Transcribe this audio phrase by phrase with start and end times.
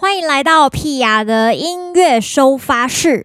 [0.00, 3.24] 欢迎来到屁雅的音乐收发室。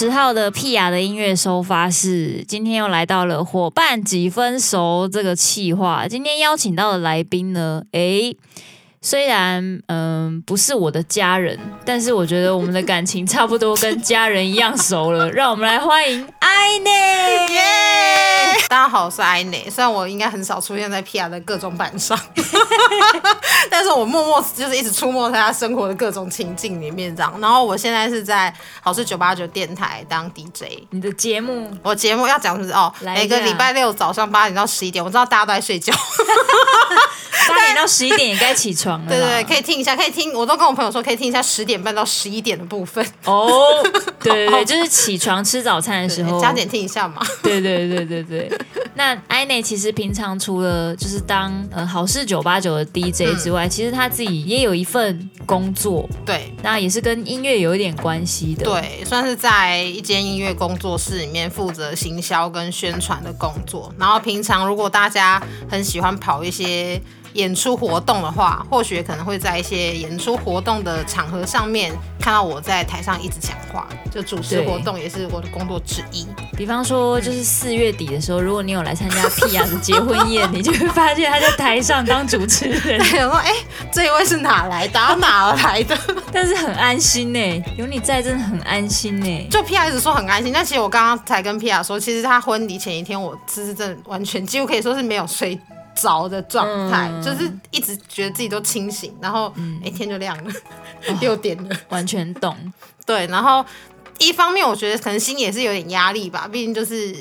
[0.00, 6.06] 十号的屁雅的音乐收发室，今天又来到了伙伴几分熟这个企划。
[6.06, 8.36] 今天邀请到的来宾呢，诶，
[9.00, 15.30] 虽然嗯不是我的家人，但是我觉得我们的感情差不多跟家人一样熟了。
[15.30, 17.48] 让我们来欢迎 ainé。
[18.68, 19.70] 大家好，我是 ainé。
[19.70, 22.18] 虽然我应该很少出现在 PR 的各种版上，
[23.70, 27.32] 但是我默默就是一直出没在他生活的各种情境里面这样。
[27.40, 30.82] 然后我现在是在好事九八九电台当 DJ。
[30.90, 31.70] 你的节目？
[31.84, 35.94] 我节目要讲的是哦，每个礼拜六早上八点到十一点，我知道大家都在睡觉。
[37.48, 39.04] 八点到十一点也该起床了。
[39.08, 40.32] 对对对，可以听一下，可以听。
[40.32, 43.04] 我都跟我朋友说，可以听一下十点半到十一点的部分。
[43.24, 43.48] 哦，
[44.22, 47.20] 对对对，就是起床吃早餐的时候，加点听一下嘛。
[47.42, 48.50] 对对对对对。
[48.94, 63.92] 那 ainé 其实平常除了就是当呃好事九八九的 DJ 之外，嗯、其实他自己也有一份工作，对，那也是跟音乐有一点关系的，对，算是在一间音乐工作室里面负责行销跟宣传的工作。
[63.96, 67.00] 然后平常如果大家很喜欢跑一些。
[67.34, 76.26] 演出活动的话，或许可能会在一些演出活动的场合上面看到我在台上一直讲话，就主持活动也是我的工作之一。
[76.56, 82.98] 比方说，就是四月底的时候，如果你有来参加屁雅的结婚宴，你就会发现他在台上当主持人。
[82.98, 84.98] 对， 我说，哎、欸，这一位是哪来的？
[85.20, 85.96] 哪来的？
[86.32, 89.48] 但是很安心呢，有你在，真的很安心呢。
[89.50, 95.58] 就屁雅一直说很安心，但其实我刚刚才跟屁雅说，其实他婚礼前一天，我其实真的完全几乎可以说是没有睡。
[96.00, 100.52] 着的状态，嗯、就是一直觉得自己都清醒，然后哎、嗯欸、天就亮了，
[101.20, 102.56] 六、哦、点了，完全懂。
[103.04, 103.64] 对，然后
[104.18, 107.14] 一方面我觉得可能心也是有点压力吧，毕竟就是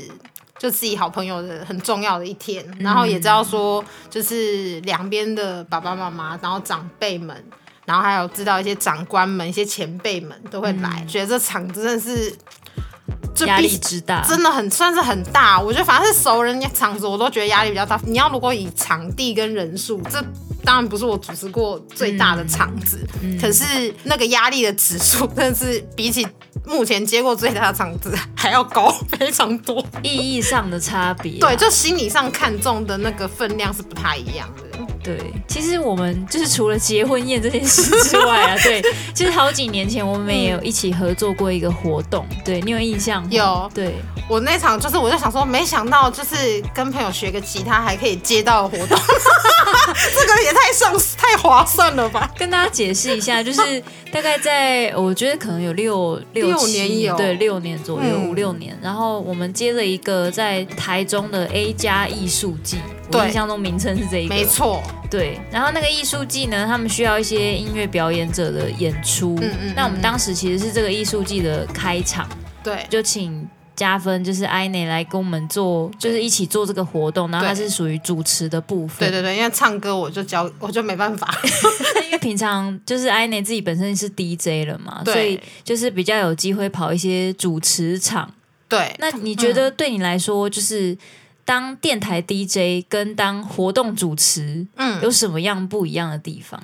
[0.58, 7.44] 就自己好朋友的很重要的一天，然后也知道说就是两边的爸爸妈妈，然后长辈们，
[7.86, 12.36] 然后还有知道一些长官们、一些前辈们都会来，嗯、觉得这场真的是。
[13.46, 15.59] 压力之大，真的很算是很大。
[15.59, 18.00] 我觉得反正是熟人场子，我都觉得压力比较大。
[18.06, 20.24] 你要如果以场地跟人数，这
[20.64, 26.28] 当然不是我主持过最大的场子，嗯嗯、可是那个压力的指数，真的是比起
[26.66, 29.86] 目前接过最大的场子 还要高非常多。
[30.04, 34.67] 意义上的差别、啊，对，就心理上看重的那个分量是不太一样的。
[35.07, 38.81] 对，其实我们就是除了结婚宴这件事之外啊， 对，
[39.13, 43.29] 其实好几年前我们也有一起合作过一个活动，对，你有印象吗？
[43.31, 43.94] 有，对，
[44.29, 52.29] 我那场就是我就想说，没想到就是跟朋友学个吉他还可以接到活动， 这个也太上太划算了吧？
[52.38, 53.81] 跟大家解释一下，就是
[54.12, 62.78] 大概在我觉得可能有六六六年有，对，六年左右，五六年，然后我们接了一个在台中的 A 加艺术季。
[63.12, 65.40] 我印象中名称是这一个，没错，对。
[65.50, 69.35] 然后那个艺术季呢，他们需要一些音乐表演者的演出。
[69.41, 69.73] 嗯嗯。
[69.75, 72.28] 那我们当时其实是这个艺术季的开场，
[72.63, 77.31] 对，就请加分，就是 ainé 来跟我们做，就是一起做这个活动。
[77.31, 79.00] 然后他是属于主持的部分。
[79.00, 81.34] 对对对，因为唱歌我就教，我就没办法。
[82.06, 88.29] 因为平常就是 ainé 自己本身是 DJ 了嘛，所以就是比较有机会跑一些主持场。
[88.68, 88.94] 对。
[89.00, 90.97] 那你觉得对你来说，就是？
[91.47, 96.62] 当电台 DJ 跟当活动主持，嗯，有什么样不一样的地方？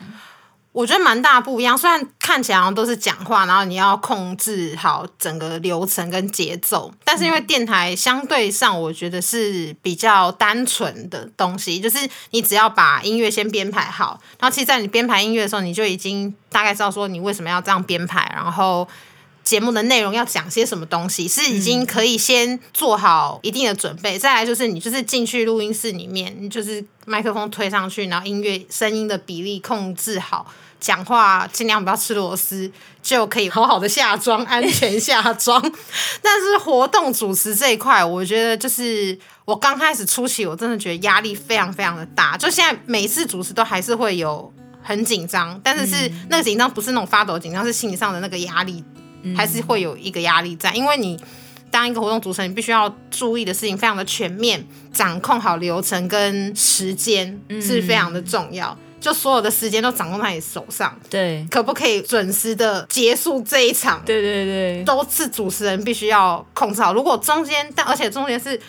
[0.74, 1.78] 我觉得蛮大不一样。
[1.78, 12.00] 虽然看起来好像都是讲话，然后你要控制好整个流程跟节奏，但是因为电台相对上，我觉得是比较单纯的东西，就是
[12.32, 18.86] 你只要把音乐先编排好，然后其实，在你编排音乐的时候，你就已经大概知道说你为什么要这样编排，然后。
[19.44, 24.18] 节目的内容要讲些什么东西，是已经可以先做好一定的准备。
[24.18, 30.46] 嗯、再来就是你就是进去录音室里面，你就是麦克风推上去，然后音乐声音的比例控制好，
[30.80, 35.62] 讲话尽量不要吃螺丝，就可以好好的下妆， 安全下妆。
[36.22, 42.38] 但是活动主持这一块，我觉得就是我刚开始初期，我真的觉得压力非常非常的大。
[42.38, 44.52] 就现在每次主持都还是会有
[44.82, 48.82] 很紧张，但是是那个紧张不是那种发抖紧张，是心理上的那个压力。
[49.36, 51.20] 还是会有一个压力在，因为你
[51.72, 60.96] 当一个活动主持人，你必须要注意的事情非常的全面，掌控好流程跟时间是非常的重要，嗯、就所有的时间都掌控在你手上。
[61.10, 64.04] 对，可不可以准时的结束这一场？
[64.06, 66.94] 对对对，都是主持人必须要控制好。
[66.94, 68.60] 如果中间，但而且中间是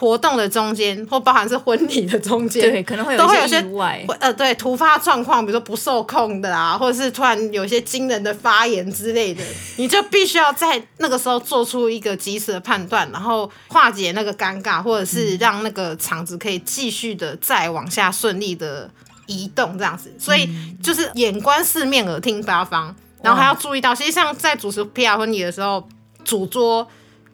[0.00, 9.42] 活动的中间，或包含是婚礼的中间，对，可能会有都会有些意外，呃，对，突发状况，比如说不受控的啊，或者是突然有一些惊人的发言之类的，
[9.74, 18.88] 你就必须要在那个时候做出一个及时的判断，然后化解那个尴尬，或者是让那个场子可以继续的再往下顺利的
[19.26, 20.14] 移动，这样子。
[20.16, 20.48] 所以
[20.80, 25.88] 就是眼观四面，耳听八方，然后还要注意到，其实像在主持 PR 婚礼的时候，
[26.24, 26.86] 主桌。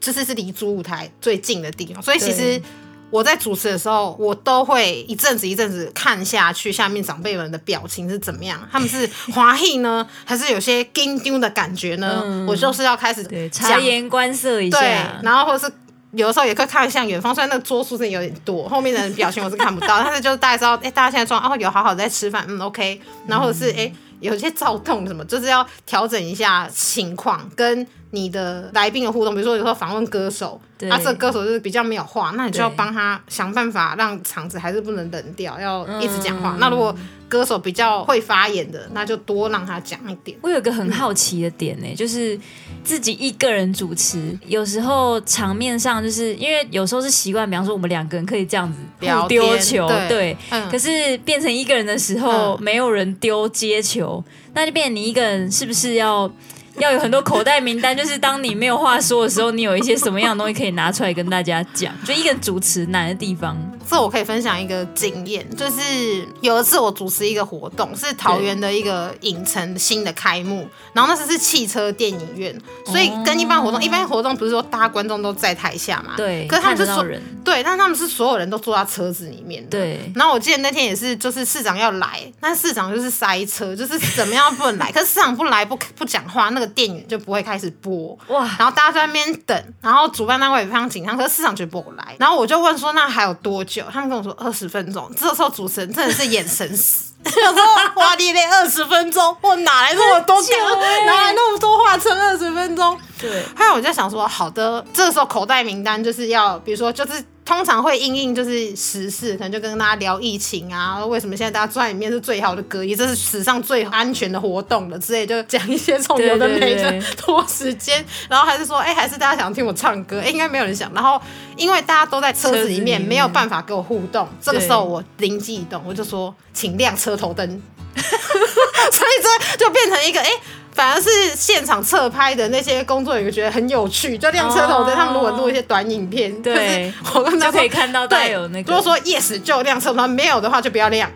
[0.04, 2.60] 就是是离主舞台最近的地方，所以其实
[3.08, 12.20] 我在主持的时候，我都会一阵子一阵子看下去，下面长辈们的表情是怎么样，他们是欢喜呢， 还是有些惊丢的感觉呢？
[12.22, 14.88] 嗯、我就是要开始察言观色一下，对，
[15.22, 15.72] 然后或者是
[16.12, 27.86] 有的时候也可以看向远方，虽然那个桌数是有点多，后面的人表情我是看不到， 但是就是大家知道，哎、欸，大家现在说哦，有好好在吃饭，嗯，OK，然后或者是哎、欸，有些躁动什么，就是要调整一下情况跟。
[28.14, 36.52] 你的来宾的互动，比如说有时候访问歌手，啊，这个歌手就是比较没有话，那你就要帮他想办法让场子还是不能冷掉，要一直讲话。
[36.52, 36.94] 嗯、那如果
[37.28, 40.38] 歌手比较会发言的，那就多让他讲一点。
[40.42, 42.38] 我有个很好奇的点呢、欸， 就是
[42.84, 48.78] 自己一个人主持，有时候场面上就是因为有时候是习惯，比方说我们两个人可以这样子
[49.26, 50.36] 丢球，对，
[50.70, 54.22] 可是变成一个人的时候，没有人丢接球，
[54.52, 56.30] 那就变成你一个人是不是要？
[56.78, 61.94] 要有很多口袋名单，就是当你没有话说的时候，你有一些什么样的东西可以拿出来跟大家讲。
[62.04, 63.56] 就一个主持难的地方，
[63.88, 72.54] 这我可以分享一个经验，就是有一次我主持一个活动，是桃园的一个影城新的开幕，然后那时是汽车电影院，
[72.86, 76.14] 所以跟一般活动，一般活动不是说大家观众都在台下嘛？
[76.16, 76.46] 对。
[76.48, 77.04] 可是他们是说，
[77.44, 79.70] 对，但他们是所有人都坐在车子里面的。
[79.70, 80.12] 对。
[80.16, 86.63] 然后我记得那天也是，就是市长要来，但市长就是塞车，就是怎么样不能来，可是市长不来不不讲话，那个。
[86.66, 93.84] 电影就不会开始播哇，然后大家在那边等，然后主办单位也非常紧张，可是市场绝不来，然后我就问说，那还有多久？
[93.92, 95.10] 他们跟我说二十分钟。
[95.16, 97.64] 这时候主持人真的是眼神死， 我说
[97.96, 102.98] 哇，你连二十分钟，我哪来那么多梗，欸、哪来那么多话撑二十分钟？
[103.20, 107.24] 对，后来我就想说，好的，这个时候口袋名单就是要，比如说就是。
[107.44, 120.90] 通常会因应就是时事，可能就跟大家聊疫情啊，为什么现在大家坐在里面是最好的隔离，这是史上最安全的活动了之类，就讲一些重有的 没的拖时间，然后还是说，哎、欸，还是大家想听我唱歌，哎、欸，应该没有人想。
[120.94, 121.20] 然后
[121.56, 127.46] 因为大家都在车子里面，没有办法跟我互动，这个时候我灵机一动，我就说，请亮车头灯，
[127.94, 130.24] 所以这就变成一个哎。
[130.24, 130.40] 欸
[130.74, 134.94] 反而是现场侧拍的那些工作人员觉得很有趣，就亮车头灯。
[134.94, 138.72] 他们如果录一些短影片，对，我跟他就可以看到对有那个。
[138.72, 141.08] 如果说 yes 就亮车头，没有的话就不要亮。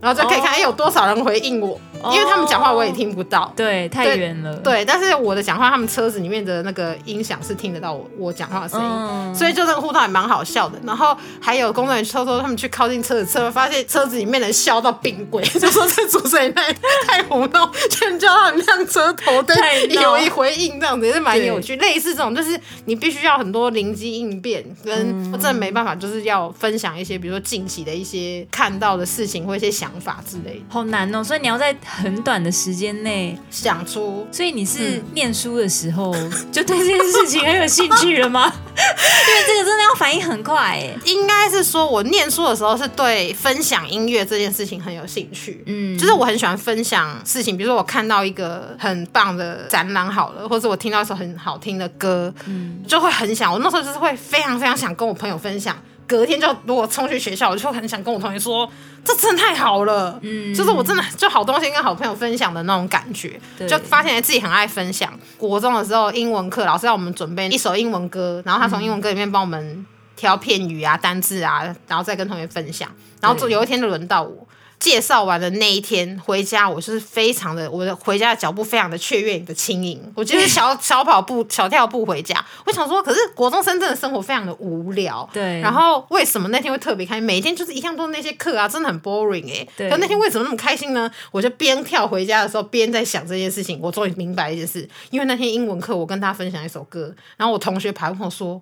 [0.00, 1.80] 然后就可以看，哎，有多少人回应我？
[2.12, 4.54] 因为他们讲话我也听不到，对，太远了。
[4.56, 10.78] 对，但是我的讲话，他们车子里面的那个音响是听得到我我讲话的声音，所以就这个互动还蛮好笑的。
[10.84, 16.70] 然后还有工作人员偷偷他们去靠近车子，车发现车子里面人笑到冰鬼， 就说这主持人太
[17.06, 19.56] 太胡闹，全叫他们亮车头灯，
[19.88, 21.76] 有一回应这样子也是蛮有趣。
[21.76, 29.90] 类似这种，就是你必须要很多灵机应变，跟我真的没办法，就是要分享一些，比如说近期的一些看到的事情或一些想。
[30.04, 31.24] 法之类的，好难哦！
[31.24, 34.26] 所以你要在很短的时间内想出。
[34.32, 36.12] 所以你是念书的时候
[36.52, 38.52] 就对这件事情很有兴趣了吗？
[38.76, 40.94] 因为这个真的要反应很快哎。
[41.04, 45.62] 应该是说，我念书的时候是对分享音乐这件事情很有兴趣。
[45.66, 53.52] 嗯，就是我很喜欢分享事情，比如说我看到一个很棒的展览好了，或者我听到一首很好听的歌，嗯，就会很想。
[53.52, 55.76] 我那时候就是会非常非常想跟我朋友分享。
[56.06, 58.68] 隔天就如果冲去学校，我就很想跟我同学说，
[59.04, 65.12] 这真的太好了，嗯，就是我真的就好东西跟好朋友分享的那种感觉，就发现自己很爱分享。
[65.36, 72.90] 国中的时候，英文课老师要我们准备一首英文歌，然后他从英文歌里面帮我们挑片语啊、单字啊，然后再跟同学分享。
[73.20, 74.46] 然后就有一天就轮到我。
[74.78, 80.00] 介绍完的那一天回家，我就是非常的，我的回家的脚步非常的雀跃的轻盈。
[80.14, 82.44] 我就是小 小跑步、小跳步回家。
[82.66, 85.28] 我想说，可是国中生真的生活非常的无聊。
[85.32, 85.60] 对。
[85.60, 87.24] 然后为什么那天会特别开心？
[87.24, 89.68] 每天就是一样都是那些课啊，真的很 boring 哎、欸。
[89.76, 89.90] 对。
[89.90, 91.10] 可那天为什么那么开心呢？
[91.30, 93.80] 我就边跳回家的时候边在想这件事情。
[93.80, 98.60] 我终于明白一件事，因为那天英文课我跟他分享一首歌，然后我同学跑过来说：“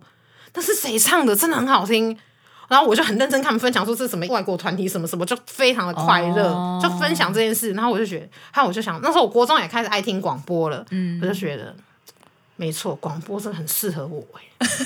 [0.54, 1.34] 那是谁唱的？
[1.34, 2.16] 真的很好听。”
[2.72, 6.82] 然后我就很认真看他们分享说是什么外国团体什么什么，就非常的快乐，oh.
[6.82, 7.72] 就分享这件事。
[7.72, 11.76] 然后我就觉得，还有我就想，那时候我国中也开始爱听广播了，嗯，我就觉得
[12.56, 14.24] 没错，广播真的很适合我，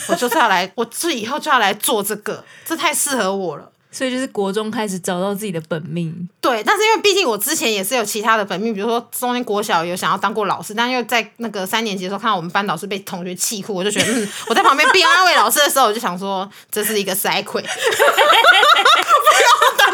[0.09, 3.71] 我就是要来，我这以后就要来做这个，这太适合我了。
[3.96, 6.28] 所以就是国中开始找到自己的本命。
[6.38, 17.64] 对，但是因为毕竟我之前也是有其他的本命，比如说中间国小有想要当过老师，但又在那个三年级的时候看到我们班老师被同学气哭，我就觉得嗯，我在旁边边安慰老师的时候，我就想说这是一个 cycle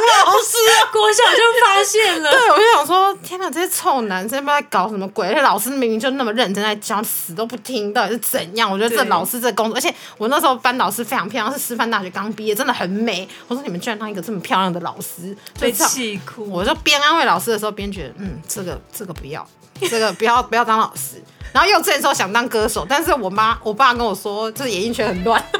[0.02, 0.56] 老师，
[0.92, 2.30] 国小就发现了。
[2.30, 8.70] 对，我就想说天哪，这些臭男生不知道在搞什么鬼，而且老师明明就那么认真在教，死都不听，到底是怎样？
[8.70, 13.28] 我觉得这老师这工作，而且我那时候班老师非常漂亮，是师范大学刚毕业，真的很美。
[13.48, 16.48] 我说你们居然当一个这么漂亮的老师，被气哭。
[16.50, 19.46] 我就边安慰老师的时候，边觉得嗯，这个这个不要，
[19.90, 21.22] 这个不要不要当老师。
[21.52, 25.42] 然后幼稚园时候想当歌手，但是我妈我爸跟我说，这演艺圈很乱。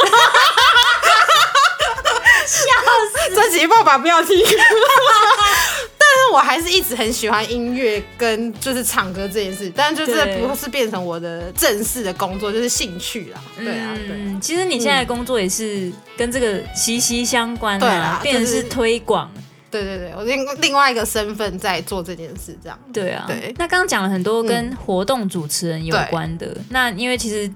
[3.35, 4.37] 这集爸爸不要听。
[5.99, 13.41] 但是我还是一直很喜欢音乐跟就是唱歌这件事，但是就是不是变成我的正式的工作，就是兴趣啦。
[13.57, 14.17] 对啊，对。
[14.17, 19.31] 嗯，其实你现在的工作也是跟这个息息相关的，对啊，变成是推广。
[19.71, 22.79] 对对对，我另另外一个身份在做这件事，这样。
[22.93, 23.55] 对啊，对。
[23.57, 27.50] 那刚刚讲了很多跟活动主持人有关的，嗯、那因为其实。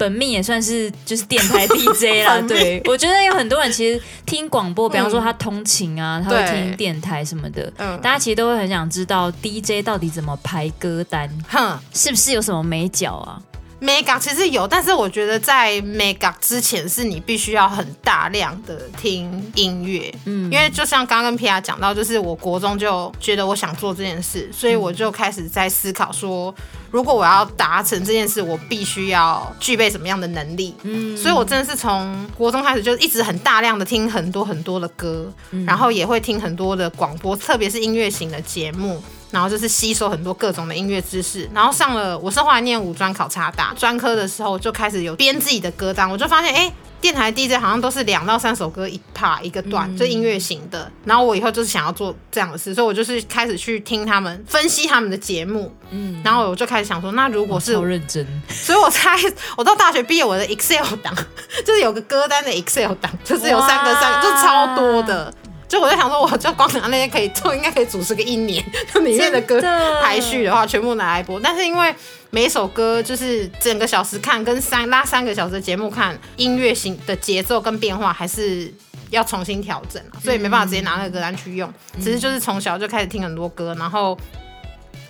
[0.00, 13.42] 本命也算是就是电台 DJ 啦，对，我觉得有很多人其实听广播，比方说他通勤啊，他会听电台什么的，大家其实都会很想知道 DJ 到底怎么排歌单，哼，是不是有什么美角啊
[13.80, 26.54] ？Mega 其实有，但是我觉得在 Mega 之前是你必须要很大量的听音乐，嗯，因为就像刚刚跟 Pia 讲到，就是我国中就觉得我想做这件事，所以我就开始在思考说，
[26.90, 35.32] 如果我要达成这件事，我必须要具备什么样的能力，嗯，所以我真的是从国中开始就一直很大量的听很多很多的歌，
[35.66, 39.02] 然后也会听很多的广播，特别是音乐型的节目。
[39.30, 50.90] 然后就是吸收很多各种的音乐知识，然后上了我是后来念五专考察大专科的时候，就开始有编自己的歌单，我就发现哎，电台 DJ 好像都是两到三首歌一 part 一个段，就音乐型的。
[51.04, 59.16] 然后我以后就是想要做这样的事，所以我就是开始去听他们分析他们的节目，嗯，然后我就开始想说，那如果是超认真，所以我才
[59.56, 61.14] 我到大学毕业，我的 Excel 档
[61.64, 65.32] 就是有个歌单的 Excel 档，就是有三个三个，就是超多的。
[65.70, 68.62] 就我在想说，我就光拿那些可以做，应该可以主持个一年。
[68.92, 69.62] 就 里面的歌
[70.02, 71.38] 排序的话，全部拿来播。
[71.38, 71.94] 但是因为
[72.30, 78.74] 每首歌就是整个小时看，跟三拉三个小时的节目看，音乐型的节奏跟变化还是
[79.10, 81.72] 要重新调整，所以没办法直接拿那个歌单去用。
[82.02, 84.18] 只是就是从小就开始听很多歌，然后。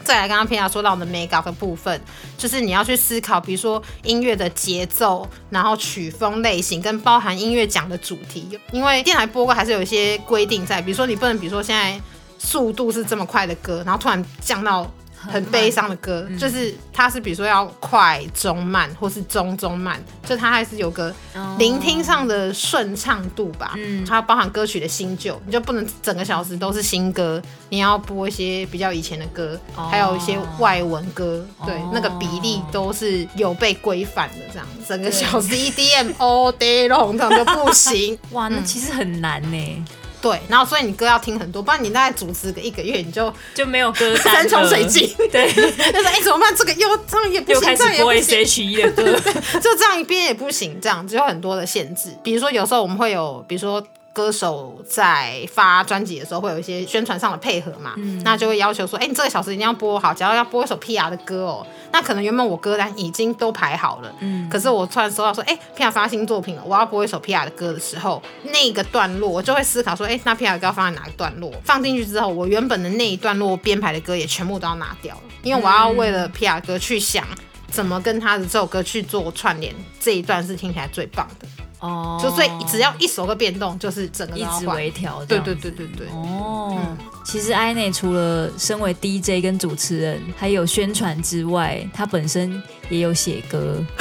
[0.04, 2.00] 再来，刚刚平雅说到的 makeup 的部分，
[2.36, 12.00] 就是你要去思考，比如说音乐的节奏，然后曲风类型跟包含音乐讲的主题，因为电台播歌还是有一些规定在，比如说你不能，比如说现在
[12.38, 14.90] 速度是这么快的歌，然后突然降到。
[15.20, 21.14] 很悲伤的歌，嗯、就是它是比如说要快中慢，或是中中慢，就它还是有个
[21.58, 23.74] 聆听上的顺畅度吧。
[23.76, 34.36] 嗯，它包含歌曲的新旧，你就不能整个小时都是新歌，你要播一些比较以前的歌，哦、还有一些外文歌，对，哦、那个比例都是有被规范的。
[34.52, 38.18] 这样，整个小时 EDM all day long 这样就不行。
[38.32, 39.84] 哇，那其实很难呢。
[40.20, 45.08] 对，然后所以你歌要听很多，不然你大概主持个一个月，你就就没有歌单， 山穷水尽。
[45.30, 46.54] 对，就是哎怎么办？
[46.54, 52.10] 这个又这样也不行，又开始播 SHE 的歌，就这样一边也不行，这样子有很多的限制。
[52.22, 53.82] 比如说有时候我们会有，比如说。
[54.12, 71.52] 歌手在发专辑的时候会有一些宣传上的配合嘛，嗯、那就会要求说，哎、欸，你这个小时一定要播好，假如要播一首 PR 的歌哦，那可能原本我歌单已经都排好了，嗯，可是我突然收到说，哎、欸，PR 发新作品了，我要播一首 PR 的歌的时候，那个段落我就会思考说，哎、欸，那 PR 的歌要放在哪个段落？
[71.64, 75.14] 放进去之后，我原本的那一段落编排的歌也全部都要拿掉。
[75.14, 77.24] 了，因为我要为了 PR 歌去想
[77.70, 81.46] 怎么跟他的这首歌去做串联，这一段是听起来最棒的。
[81.80, 85.24] 哦，就所以只要一首歌变动，就是整个一直微调。
[85.24, 86.06] 对对对对对。
[86.08, 93.82] 哦，嗯、其实 ainet 除了身为 DJ 跟主持人，还有宣传之外，他本身也有写歌，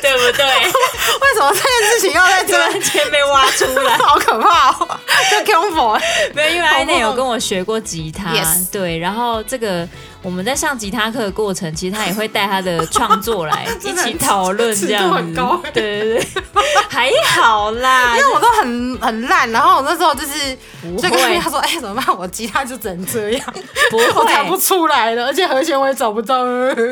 [0.00, 0.46] 对不对？
[1.20, 3.98] 为什么这件事情要在这前被挖出来？
[3.98, 5.00] 好可怕哦！
[5.30, 5.98] 这恐怖。
[6.34, 8.70] 没有，因为 ainet 有跟我学过吉他，Yes.
[8.70, 9.88] 对，然后这个。
[10.22, 15.34] 我们在上吉他课的过程，其实他也会带他的创作来 一起讨论，这样子。
[15.72, 16.26] 对对对，
[16.88, 20.56] 还好啦， 因为我都很很烂，然后我那时候就是
[21.00, 22.18] 就跟他说：“哎，怎么办？
[22.18, 23.54] 我吉他就只能这样，
[23.90, 26.44] 不会， 我弹不出来了，而且和弦我也找不到。”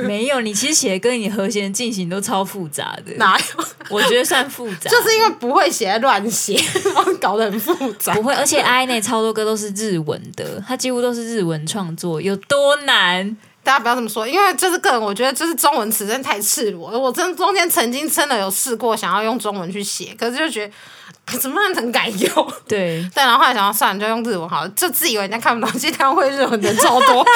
[0.04, 3.12] 没有，你其实写的歌，你和弦进行都超复杂的。
[3.16, 3.64] 哪有？
[3.90, 6.58] 我觉得算复杂，就是因为不会写，乱写，
[6.94, 8.14] 然后搞得很复杂。
[8.14, 13.17] 不会，而且 ainet 超多歌都是日文的，他几乎都是日文创作，有多难？
[13.62, 16.98] 大家不要这么说，因为就是个人，我觉得就是中文词真的太赤裸了。
[16.98, 20.72] 我真中间曾经真的有试过想要用中文去写，可是就觉得
[21.38, 22.52] 怎么办能改用？
[22.66, 27.26] 对，但 然后后来想要算了，就用日文好了，就自以为人家看不懂，其实他们会日文的超多。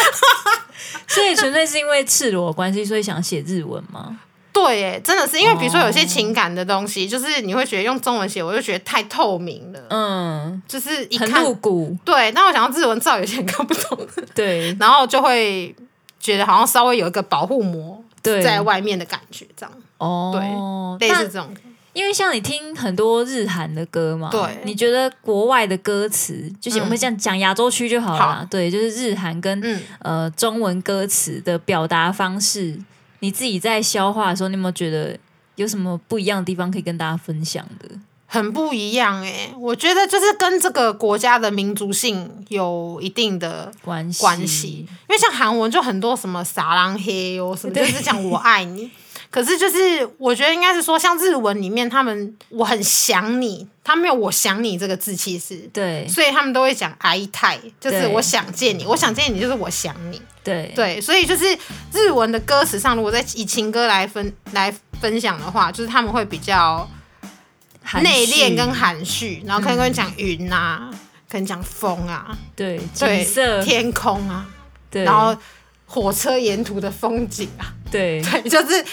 [1.07, 4.19] 所以纯粹是因为赤裸的关系，所以想写日文吗？
[4.53, 11.97] 对，哎，真的是因为比如说有些情感的东西，就是你会觉得用中文写，我就觉得太透明了，嗯，就是一看很露骨。
[12.05, 13.99] 对，那我想要日文，照有些人看不懂，
[14.35, 15.75] 对， 然后就会
[16.21, 19.73] 觉得好像稍微有一个保护膜在外面的感觉，这样。
[19.97, 21.49] 哦，对，类似这种。
[21.95, 28.47] 因为像你听很多日韩的歌嘛，对，你觉得国外的歌词，就是我们这样讲亚洲区就好了，好。
[28.51, 32.79] 对，就是日韩跟、嗯、呃中文歌词的表达方式。
[33.23, 35.17] 你自己在消化的时候，你有没有觉得
[35.55, 37.89] 有什么不一样的地方可以跟大家分享的？
[38.27, 44.21] 很不一样哎、欸，我觉得就是跟这个国家的民族性有一定的关系。
[44.21, 48.91] 关系，因为像韩文就很多什么撒浪嘿哟什么，就是讲我爱你。
[49.32, 60.22] 可是就是我觉得应该是说，像日文里面他们我很想你，他没有我想你这个字其实对，所以他们都会讲爱いたい，就是我想见你，我想见你就是我想你。
[60.44, 61.46] 对对，所以就是
[61.92, 66.90] 日文的歌词上，如果在以情歌来分来分享的话，就是他们会比较
[68.02, 74.46] 内敛跟含蓄，然后可能跟讲云啊，嗯、可能讲风啊，对，景色、天空啊，
[74.90, 75.36] 对，然后
[75.86, 78.86] 火车沿途的风景啊，对对，就是。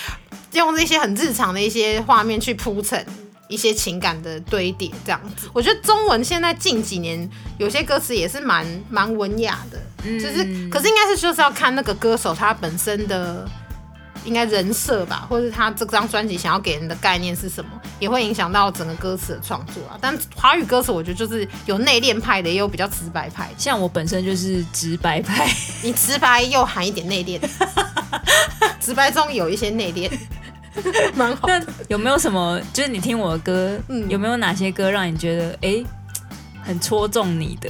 [0.54, 3.06] 用这些很日常的一些画面去铺陈
[3.48, 13.50] 一些情感的堆叠，这样子，我觉得中文现在近几年有些歌词也是蛮蛮文雅的，嗯，就是，可是应该是就是要看那个歌手他本身的
[14.24, 19.98] 应该人设吧，或者他这张专辑想要给人的概念是什么，也会影响到整个歌词的创作啊。
[20.00, 23.50] 但华语歌词我觉得就是有内敛派的，也有比较直白派。
[23.58, 25.52] 像我本身就是直白派，
[25.82, 27.40] 你直白又含一点内敛，
[28.80, 30.08] 直白中有一些内敛。
[31.16, 31.48] 蛮好。
[31.48, 32.60] 那有没有什么？
[32.74, 35.86] 就是你听我的歌，嗯，有没有哪些歌让你觉得哎、欸，
[36.64, 37.70] 很戳中你的？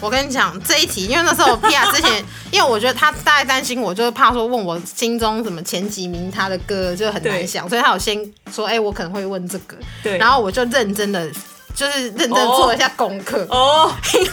[0.00, 2.22] 我跟你讲这一题，因为那时候 Pia 之前，
[2.52, 8.18] 因为我觉得他大概担心我，就是怕说问我心中什么前几名他的歌就很难想，所以他有先
[8.52, 9.76] 说，哎、欸，我可能会问这个。
[10.02, 10.18] 对。
[10.18, 11.26] 然后我就认真的，
[11.74, 14.28] 就是认真做一下功课哦， 因为。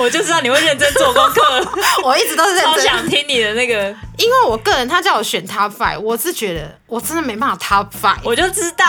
[0.00, 1.42] 我就知道你会认真做功课，
[2.02, 2.72] 我一直都是认真。
[2.72, 8.86] 超想听你的那个，因为我个人他叫我选 top five，我是觉得我真的没办法 top five，我就知道。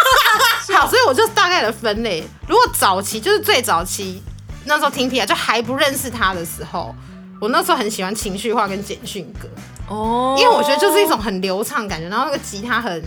[0.74, 2.26] 好，所以我就大概的分类。
[2.48, 4.22] 如果早期就是最早期
[4.64, 6.94] 那时候听 P 啊就还不认识他的时候，
[7.38, 9.48] 我那时候很喜欢情绪化跟简讯歌
[9.88, 13.04] 哦，因为我觉得就是一种很流畅感觉，然后那个吉他很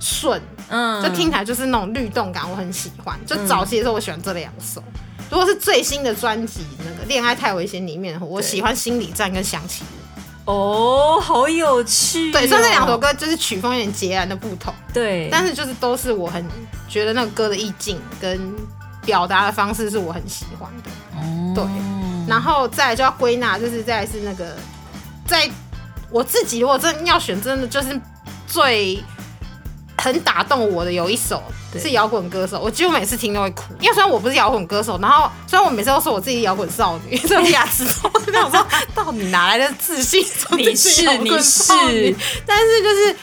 [0.00, 3.18] 顺，嗯，就听起来就是那种律动感，我很喜欢。
[3.26, 4.80] 就早期的时候，我喜欢这两首。
[5.30, 10.22] 如果是最新的专辑那个《恋爱太危险》里面，我喜欢《心理战》跟《想起你》。
[10.52, 12.32] 哦，好有趣哦。
[12.32, 14.72] 对，所以这两首歌就是曲风有点截然的不同。
[14.92, 16.44] 对，但是就是都是我很
[16.88, 18.54] 觉得那个歌的意境跟
[19.04, 20.90] 表达的方式是我很喜欢的。
[21.16, 21.64] 哦，对，
[22.28, 24.56] 然后再来就要归纳，就是再来是那个，
[25.26, 25.50] 在
[26.10, 28.00] 我自己如果真的要选，真的就是
[28.46, 29.02] 最。
[29.96, 31.42] 很打动我的有一首
[31.78, 33.64] 是摇滚歌手，我几乎每次听都会哭。
[33.80, 40.24] 因为虽然我不是摇滚歌手，然后虽然我每次都说我自己摇滚少女， 这种雅词，我就想说到底哪来的自信？
[40.56, 43.16] 你是你是，但是就是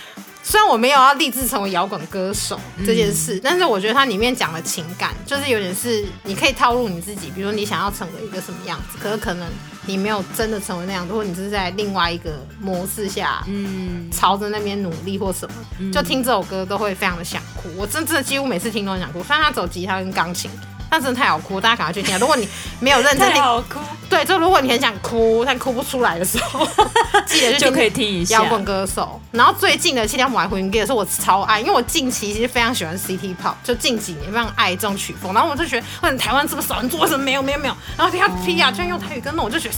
[0.43, 9.47] 虽然我没有要立志成为摇滚歌手这件事，嗯，但是我觉得它里面讲的情感就是有点是你可以套路你自己，比如说你想要成为一个什么样子，可是可能。
[9.87, 17.67] 你没有真的成为那样，如果你只是在另外一个模式下，嗯，朝着那边努力或什么，嗯，就听这首歌都会非常的想哭。
[17.75, 19.23] 我真的几乎每次听都很想哭。
[19.23, 20.51] 虽然他走吉他跟钢琴，
[20.91, 22.19] 但真的太好哭，大家赶快去听。
[22.19, 22.45] 如果你
[22.81, 23.79] 没有认真听，太好哭。
[24.09, 26.67] 对，就如果你很想哭，但哭不出来的时候，
[27.25, 29.17] 记得就可以听一下摇滚歌手。
[29.31, 35.33] 然后最近的《七条母爱回音》也是我超爱，因为我近期其实非常喜欢 City Pop，就近几年非常爱这种曲风。
[35.33, 36.99] 然后我就觉得，为什么台湾这么少人做？
[36.99, 37.75] 为什么没有没有没有？
[37.97, 39.75] 然后听他 Pia 居然用台语跟，那我就觉得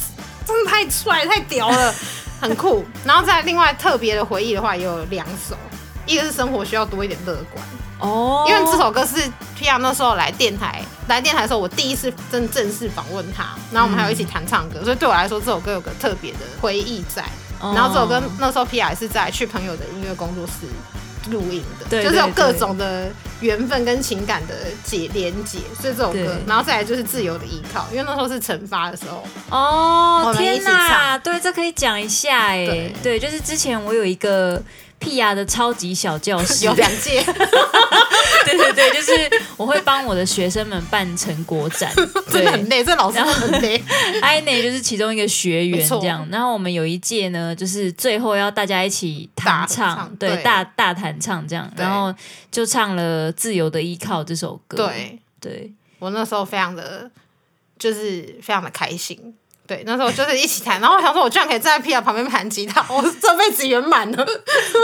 [0.47, 1.93] 真的太帅太屌了，
[2.41, 2.83] 很酷。
[3.05, 5.55] 然后再另外特别的回忆的话，也有两首，
[6.07, 7.63] 一个是生活需要多一点乐观。
[7.99, 9.15] 哦，因为这首歌是
[9.57, 17.23] Pia 那时候来电台，来电台的时候，我第一次真正式访问他，然后我们还有一起弹唱歌，嗯，所以对我来说这首歌有个特别的回忆在。
[17.61, 24.53] 哦，然后这首歌那时候 Pia 也是在去朋友的音乐工作室录音的，对对对，就是有各种的缘分跟情感的
[24.83, 29.23] 结连结，所以这首歌，然后再来就是自由的依靠，因为那时候是惩罚的时候。
[29.49, 34.61] 哦，天哪，对，这可以讲一下哎，对，对，就是之前我有一个。
[35.03, 37.21] 屁雅的超级小教室 有两届。
[38.45, 39.11] 对对对，就是
[39.57, 41.91] 我会帮我的学生们办成果展，
[42.29, 43.81] 真的很累，这老师很累。
[44.21, 52.13] 艾内就是其中一个学员这样，然后我们有一届呢，就是最后要大家一起弹唱，对，大大弹唱这样，然后
[52.51, 54.77] 就唱了《自由的依靠》这首歌。
[54.77, 57.09] 对，对我那时候非常的，
[57.79, 59.33] 就是非常的开心。
[59.73, 64.23] 对，那时候就是一起弹，然后我想说，我居然可以站在屁雅旁边弹吉他，我这辈子圆满了。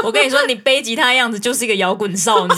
[0.03, 2.53] 我跟你说，你背吉他的样子就是一个摇滚少女，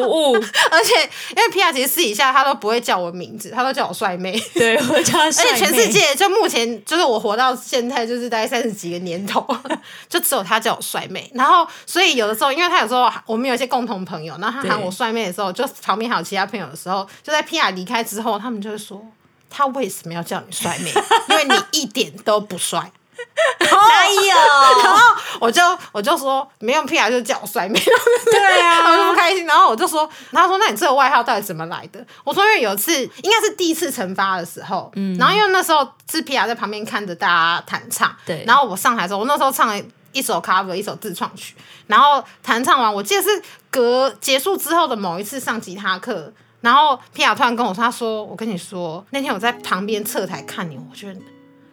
[0.00, 0.34] 无误。
[0.72, 4.36] 而且，因为皮亚其实私底下他都不会叫我名字，他都叫我帅妹。
[4.54, 5.50] 对，我叫帅妹。
[5.50, 9.46] 而且全世界就目前就是我活到现在就是大概三十几个年头，
[10.10, 11.30] 就只有他叫我帅妹。
[11.34, 19.00] 然后，所以有的时候，因为他有时候我们有一些共同朋友，然后他喊我帅妹的时候，就旁边还有其他朋友的时候，就在皮亚离开之后，他们就会说。
[19.52, 20.90] 他为什么要叫你帅妹？
[21.28, 22.90] 因为你一点都不帅。
[23.60, 24.82] 哪有？
[24.82, 25.62] 然后我就
[25.92, 27.78] 我就说没用，屁啊，就叫我帅妹。
[27.78, 29.46] 对啊， 我就不开心。
[29.46, 32.04] 然后我就说，他说那你这个外号到底怎么来的？
[32.24, 38.42] 我说因为有一次应该是第一次成发的时候，嗯，然后因为那时候是屁啊在旁边看着大家弹唱，对。
[38.44, 39.80] 然后我上台的时候，我那时候唱了
[40.12, 41.54] 一首 cover，一首自创曲。
[41.86, 43.28] 然后弹唱完，我记得是
[43.70, 46.32] 隔结束之后的某一次上吉他课。
[46.62, 51.20] 然后皮亚突然跟我说：“他说，我跟你说，那天我在旁边侧台看你，我觉得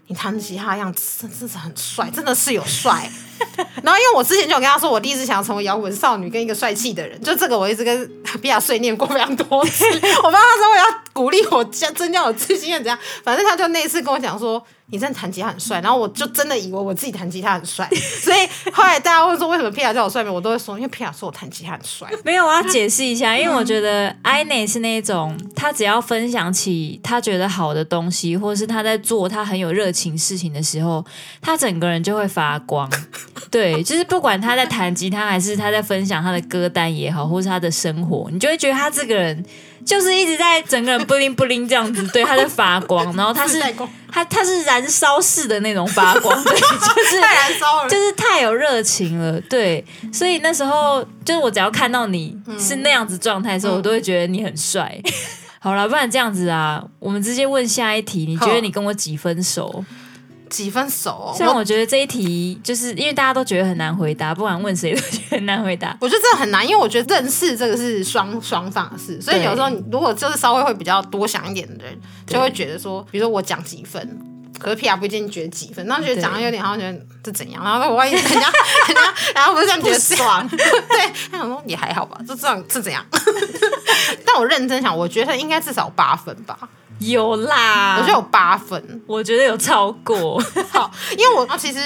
[0.07, 3.09] 你弹吉他的样子真真是很帅，真的是有帅。
[3.81, 9.85] 然后因为我之前就跟他说，我第一次想要成为摇滚少女跟一个帅气的人，就这个我一直跟皮亚碎念过非常多次。
[10.23, 12.97] 我妈妈说我要鼓励我增加我自信，怎样？
[13.23, 17.87] 反正他就那一次跟我讲说。”你真的弹吉他很帅，然后我就真的以为我自己弹吉他很帅，
[18.21, 22.09] 所以后来大家会说为什么皮亚叫我帅妹，我都会说因为皮亚说我弹吉他很帅。
[22.23, 31.05] 没有，我要解释一下，因为我觉得艾内是那种他只要分享起他觉得好的东西，或者是他在做他很有热情事情的时候，
[31.41, 32.89] 他整个人就会发光。
[33.51, 39.45] 对，就是不管他在弹吉他，还是他在分享他的歌单也好，或是他的生活，你就会觉得他这个人。
[39.89, 43.59] 就是一直在整个人布灵布灵这样子，对，他在发光，然后他是
[44.11, 54.95] 他他是燃烧式的那种发光，对， 就是太燃烧了，就是太有热情了，对，所以那时候就是我只要看到你是那样子状态的时候，我都会觉得你很帅。
[55.61, 59.83] 好了，不然这样子啊，我们直接问下一题，你觉得你跟我几分熟？
[60.49, 61.33] 几分熟哦？
[61.35, 65.95] 虽然我觉得这一题就是因为大家都觉得很难回答，不管问谁都觉得很难回答。
[66.01, 74.19] 我觉得这个很难，因为我觉得认识这个是双双方的事，所以有时候你如果就是稍微会比较多想一点的人，就会觉得说，比如说我讲几分，
[74.59, 83.05] 可是屁雅不一定觉得几分，然后觉得讲的有点好像觉得这怎样，然后我万一人家人家然后不是这样觉得爽，对，他想说也还好吧，就这样是怎样？
[84.25, 86.57] 但我认真想，我觉得应该至少八分吧。
[86.99, 90.39] 有啦，我觉得有八分，我觉得有超过。
[90.71, 91.79] 好，因为我其实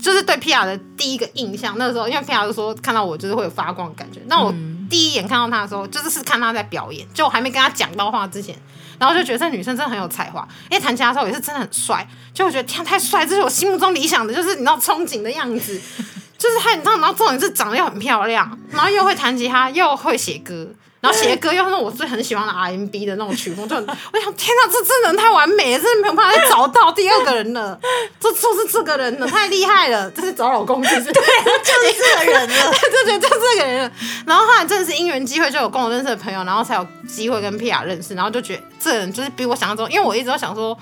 [0.00, 4.20] 就是对皮亚的第一个印象，那个时候因为皮亚就说看到我就是会有发光的感觉。
[4.26, 4.52] 那我
[4.90, 8.54] 第一眼看到他的时候，就是是看他在表演，就我还没跟他讲到话之前，
[8.98, 10.46] 然后就觉得这女生真的很有才华。
[10.70, 15.80] 因为弹吉他的时候也是真的很帅，就我觉得天太帅，这是我心目中理想的，就是你知道憧憬的样子，
[16.38, 20.68] 就是他，你知道，然后重点是长得又很漂亮，然后又会弹吉他，又会写歌。
[21.00, 27.78] 然后写的歌又是我最很喜欢的 R&B 的那种曲风，就很我想天哪，这真人太完美了，真的没有办法再找到第二个人了，
[28.18, 33.92] 这就是这个人了，太厉害了，这是找老公，就 是对，就是这个人了，对对对，就是这个人了。
[34.26, 40.76] 然后后来真的是因缘机会，就有跟我认识的朋友，然后才有机会跟 Pia 认识，然后就觉得这个人就是比我想象中，因为我一直都想说，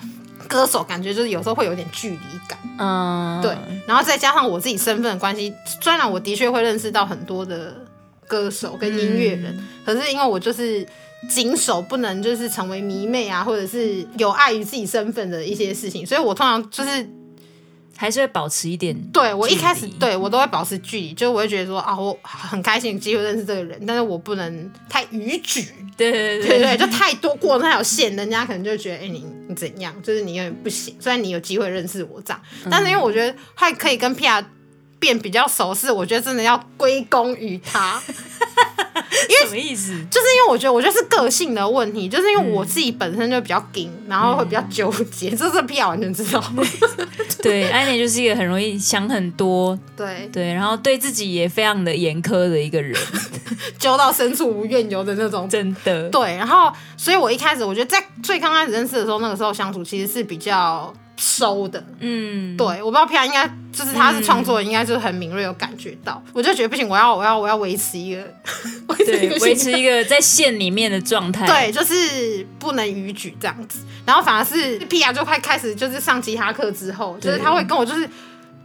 [0.49, 3.55] 歌手感觉就是有时候会有点距离感，嗯，对。
[3.87, 5.53] 然后再加上我自己身份的关系，
[5.83, 7.75] 虽然我的确会认识到很多的。
[8.27, 10.87] 歌手跟音乐人，嗯，可是因为我就是
[11.29, 17.09] 谨守不能就是成为迷妹啊，或者是有碍于自己身份的一些事情，所以我通常就是
[17.97, 18.95] 还是会保持一点。
[19.13, 25.67] 对，我一开始对我都会保持距离，就我会觉得说啊，我很开心有机会认识这个人，但是我不能太逾矩。
[25.97, 29.95] 对对对，对对，就太多过那条线，人家可能就觉得哎，欸，你你怎样？
[30.03, 30.95] 就是你有点不行。
[31.01, 34.45] 虽然你有机会认识我这样，但是因为我觉得还可以跟 Pia。
[34.99, 38.01] 变比较熟是，我觉得真的要归功于他。
[39.29, 39.93] 因为什么意思？
[40.11, 46.43] 就是因为我觉得，我觉得是个性的问题，就是因为我自己本身就比较紧，然后会比较纠结， 嗯、这是 Pia 完全知道。
[47.43, 52.99] 对，安妮就是一个很容易想很多，对对，然后对自己也非常的严苛的一个人，
[53.79, 56.09] 揪到深处无怨尤的那种，真的。
[56.09, 60.93] 对，然后，所以我一开始我觉得在最刚开始认识的时候，那个时候相处其实是比较。
[61.27, 68.23] 收的，嗯，对，我不知道 Pia 应该就是他是创作人，应该就是很敏锐有感觉到，嗯、我就觉得不行，我要我要我要维持一个
[69.41, 78.09] 维持，持一个在线里面的状态， 对，就是不能逾矩这样子，然后反而是 Pia 就快开始就是上吉他课之后，就是他会跟我就是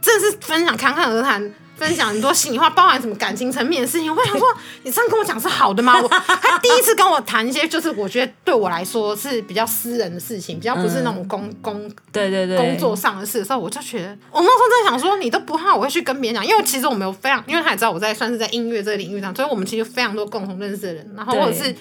[0.00, 1.52] 真的是分享侃侃而谈。
[1.82, 4.14] 分享很多心里话，包含什么感情层面的事情。
[4.14, 4.46] 我想说，
[4.84, 6.00] 你这样跟我讲是好的吗？
[6.00, 21.74] 我 他第一次跟我谈一些，就是我觉得对我来说是比较私人的事情，比较不是那种工工对对对工作上的事的时候，我就觉得，我那时候在想说，你都不怕我会去跟别人讲，因为其实我们有非常，因为他也知道我在算是在音乐这个领域上，所以我们其实非常多共同认识的人，然后或者是。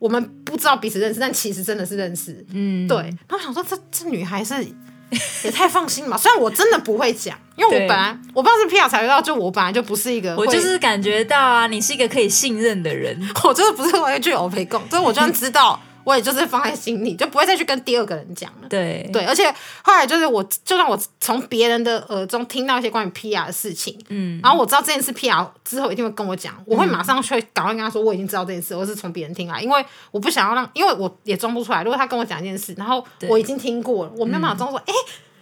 [0.00, 2.44] 我们不知道彼此认识，但其实真的是认识。
[2.52, 2.98] 嗯，对。
[2.98, 4.54] 然后我想说这，这这女孩是
[5.44, 6.16] 也太放心了嘛。
[6.16, 13.18] 虽然我真的不会讲，因为我本来我不知道是 Pia 才知道，就我本来就不是一个，我就是感觉到啊，你是一个可以信任的人。
[13.44, 15.80] 我真的不是完全去欧培共，所以我就算知道。
[16.04, 18.68] 我也就是放在心里，就不会再去跟第二个人讲了。
[18.68, 31.82] 对对，而且后来就是我，就算我从别人的耳中听到一些关于 Pia 的事情，嗯，然后我知道这件事 Pia 之后一定会跟我讲，我会马上去赶快跟他说我已经知道这件事，我是从别人听来，因为我不想要让，因为我也装不出来。
[31.82, 34.94] 如果他跟我讲一件事，然后我已经听过了，我没有办法装说，哎哎、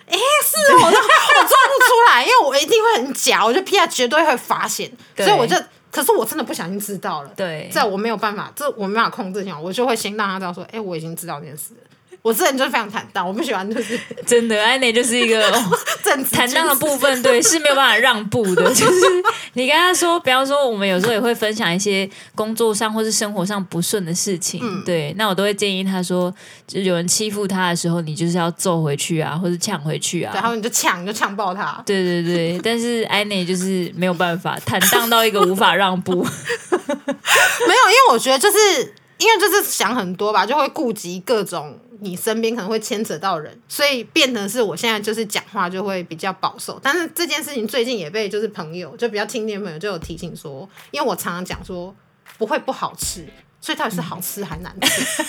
[0.06, 5.56] 嗯欸欸，是我，我装不出来，因为我一定会很假，我觉得 Pia 绝对会发现，所以我就。
[5.92, 11.80] 可是我真的不小心知道了，对，在我没有办法，这我没办法控制，我就会先让他知道说，哎、欸，我已经知道这件事了。
[12.22, 15.52] 我这人就是非常坦荡，我不喜欢就是 真的，安内就是一个
[16.30, 18.72] 坦荡的部分，对，是没有办法让步的。
[18.72, 19.00] 就是
[19.54, 26.32] 你跟他说，比方说，我们有时候也会分享一些工作上或是生活上不顺的事情，嗯、对，那我都会建议他说，
[26.66, 31.82] 就有人欺负他的时候，你就是要揍回去啊，或者抢回去啊，然后你就抢，你就抢爆他。
[31.84, 41.78] 对对对，但是安内就是没有办法坦荡到一个无法让步，没有，因为我觉得就是因为就是想很多吧，就会顾及各种。
[42.04, 46.76] 你身边可能会牵扯到人，所以变成是我现在就是讲话就会比较保守。
[46.82, 51.94] 但是这件事情最近也被就是朋友就比较亲近的朋友就有提醒说，因为我常常讲说
[52.38, 53.24] 不会不好吃，
[53.60, 55.22] 所以到底是好吃还难吃？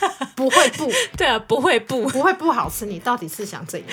[0.00, 3.88] 嗯、不会不对啊，不会不不会不好吃，你到底是想怎样？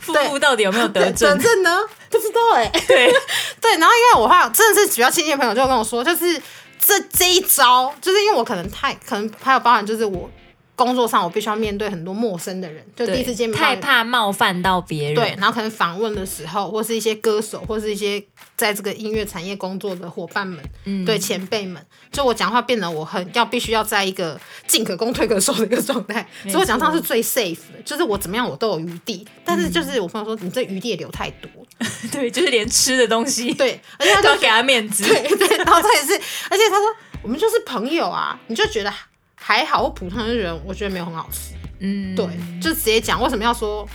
[0.00, 1.38] 腹部到底有没有得症？
[1.38, 1.78] 得症呢？
[2.10, 2.84] 不知道哎、欸。
[2.88, 3.14] 对
[3.62, 6.42] 对，然后因为我话真的是比较亲近的朋友就跟我说，就是
[6.86, 10.30] 这这一招，就是因为我可能太可能还有包含就是我。
[10.76, 15.14] 工作上我必须要面对很多陌生的人，就第一次见面太怕冒犯到别人。
[15.14, 18.20] 对，然后可能访问的时候，或是一些歌手，或是一些
[18.56, 31.48] 在这个音乐产业工作的伙伴们，嗯，对前辈们，就我讲话变得我很要必须要在一个进可攻退可守的一个状态，所以我讲话是最 safe 的，就是我怎么样我都有余地，但是就是我朋友说你这余地也留太多，
[32.10, 36.14] 对，就是连吃的东西，对，而且他都要给他面子，对对，然后他也是，
[36.50, 38.92] 而且他说我们就是朋友啊，你就觉得。
[39.46, 41.54] 还好，我普通的人我觉得没有很好吃。
[41.80, 42.26] 嗯，对，
[42.62, 43.86] 就直接讲为什么要说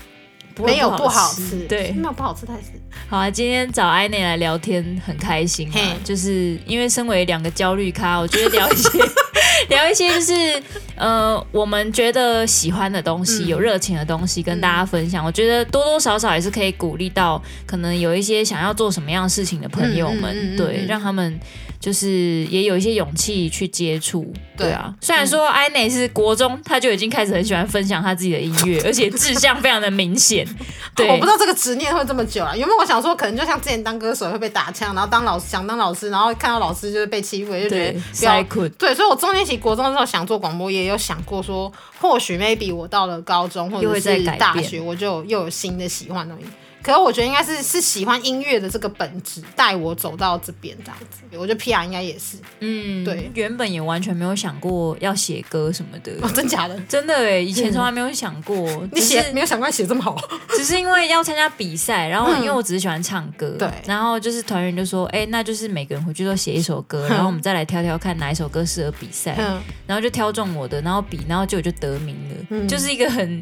[0.65, 1.65] 没有不好吃？
[1.67, 2.79] 对，没有不好吃，太是。
[3.07, 8.89] 好啊，今天找艾内来聊天很开心啊，就是因为身为两个焦虑咖，我觉得 聊一些
[9.69, 10.63] 聊一些就是
[10.95, 15.25] 呃我们觉得喜欢的东西，有热情的东西跟大家分享。
[15.25, 21.39] 我觉得多多少少也是可以鼓励到可能有一些想要做什么样的事情的朋友们，对，让他们。
[21.79, 24.93] 就是也有一些勇气去接触，对啊。
[24.99, 30.45] 虽然说艾内是国中，他就已经开始很喜欢分享他自己的音乐， 而且志向非常的明显。
[30.93, 32.53] 对，我不知道这个执念会这么久啊。
[32.53, 38.43] 有没有我想说，可能就像之前当歌手会被打枪，然后当老师想当老师，然后看到老师就是被欺负，就觉得不要。
[38.77, 46.51] 对，所以我中年期国中的时候想做广播，也有想过说，或许 maybe 我到了高中或者是大学，我就又有新的喜欢的东西。
[46.81, 51.37] 可是我觉得应该是是喜欢音乐的这个本质带我走到这边这样子。
[51.37, 56.11] 我觉得 Pia 应该也是，嗯，对，原本也完全没有想过要写歌什么的。
[56.21, 56.79] 哦，真假的？
[56.87, 58.57] 真的哎，以前从来没有想过。
[58.71, 60.17] 嗯、 你写没有想过写这么好？
[60.55, 73.41] 只是因为要参加比赛，然后因为我只是喜欢唱歌，对、嗯，然后就是团员就说，哎、欸，那就是每个人回去都写一首歌，然后我们再来挑挑看哪一首歌适合比赛，嗯、然后就挑中我的，然后比，然后就就得名了，嗯、就是一个很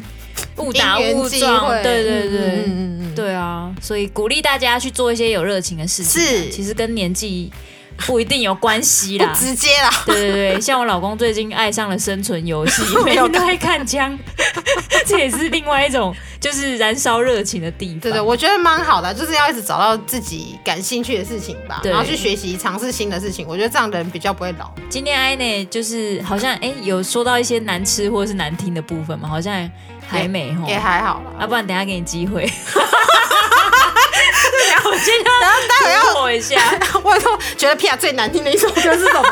[0.57, 4.07] 误打误撞，对对对，嗯嗯嗯，对啊，所以。
[4.17, 7.51] 鼓励大家去做一些有热情的事情，是，其实跟年纪
[8.05, 9.91] 不一定有关系啦， 直接啦。
[10.07, 14.17] 对对对，像我老公最近爱上了生存游戏，每天都会看枪，
[15.05, 17.99] 这也是另外一种就是燃烧热情的地方。
[17.99, 23.45] 对对，我觉得蛮好的，就是要一直找到自己感兴趣的事情吧，然后去学习、尝试新的事情。
[23.47, 24.71] 我觉得这样的人比较不会老。
[24.89, 29.69] 今天艾内就是好像哎、欸，有说到一些难吃或者是难听的部分嘛，好像
[30.07, 31.31] 还没吼，也还好啦。
[31.39, 32.43] 要、啊、不然等下给你机会。
[34.83, 36.55] 我今天，然后待会要我一下。
[37.03, 39.23] 我说，觉得 Pia 最难听的一首歌是什么？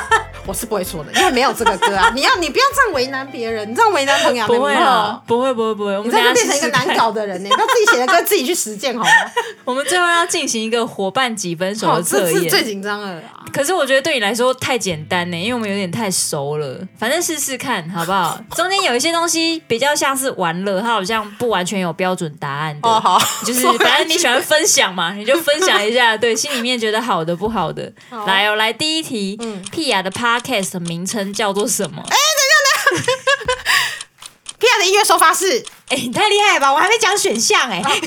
[0.45, 2.12] 我是不会说的，因为没有这个歌啊。
[2.15, 7.49] 你要你不要这样为难别人，你这样为难朋友不会啊，不会不会不会，我们这样变成一个难搞的人呢。
[7.49, 9.12] 不要自己写的歌自己去实践好吗？
[9.65, 13.21] 我们最后要进行一个伙伴几分熟的测验，最紧张的了。
[13.51, 16.77] 可是我觉得对你来说太简单呢，因为我们有点太熟了。
[16.97, 18.38] 反正试试看好不好？
[18.55, 22.89] 中间有一些东西比较像是玩乐，它好像不完全有标准答案的。
[22.89, 27.91] 哦好，就是反正你喜欢分享嘛，你就分享一下，对，心里面觉得好的不好的。
[28.27, 32.03] 来哦，来第一题，嗯，屁雅的 podcast 名称叫做什么？
[32.09, 33.11] 哎，等一下，等一下，
[34.59, 35.65] 屁雅的音乐收发室。
[35.89, 36.73] 哎，你太厉害了吧！
[36.73, 37.81] 我还没讲选项哎。
[37.83, 37.97] 对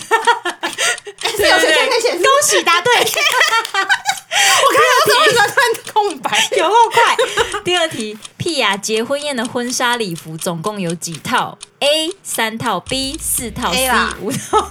[1.37, 2.93] 对对，恭喜答对。
[3.01, 7.17] 我看到什么突然空白， 有够快。
[7.65, 13.89] 第二题，屁雅结婚宴的婚纱礼服总共有几套？A 三套，B 四套，C
[14.21, 14.71] 五套。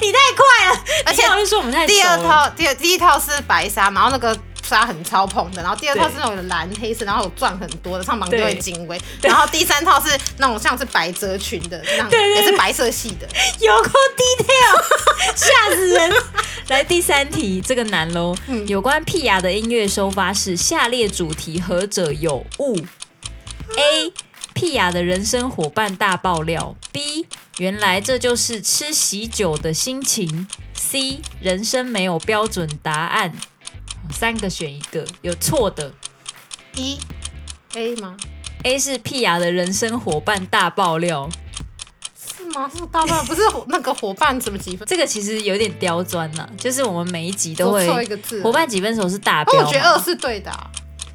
[0.00, 4.36] 你太快了，而且我就说我们太第二套，第二第一套是白纱，然后那个。
[4.70, 9.00] 纱很超蓬的，然后第二套是那种蓝黑色，然后有钻很多的，上榜就会精微。
[9.20, 13.28] 然后第三套是那种像是百褶裙的，那样 也是白色系的，
[13.60, 16.12] 有够 detail， 吓死人。
[16.68, 18.36] 来第三题，这个难喽。
[18.46, 22.76] 嗯、有关屁雅的音乐收发室，下列主题何者有误
[23.76, 24.12] ？A.
[24.54, 26.76] 屁雅的人生伙伴大爆料。
[26.92, 27.26] B.
[27.58, 30.46] 原来这就是吃喜酒的心情。
[30.74, 31.20] C.
[31.40, 33.32] 人生没有标准答案。
[34.12, 35.92] 三个选一个，有错的。
[36.74, 36.98] 一
[37.74, 38.16] A 吗
[38.64, 41.28] ？A 是屁雅的人生伙伴大爆料，
[42.36, 42.70] 是吗？
[42.72, 44.86] 是大爆料，不是 那个伙伴怎么几分？
[44.86, 48.42] 这个其实有点刁钻呐，就是我们每一集都会错一个字。
[48.42, 50.70] 伙伴几分熟是大标，我觉得二是对的啊。